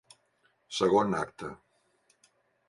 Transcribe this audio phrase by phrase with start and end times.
[0.77, 1.51] Segon acte.